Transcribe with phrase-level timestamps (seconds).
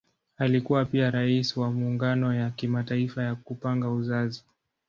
[0.37, 4.43] Alikuwa pia Rais wa Muungano ya Kimataifa ya Kupanga Uzazi.